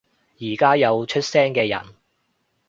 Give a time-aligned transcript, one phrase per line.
[0.39, 1.93] 而家有出聲嘅人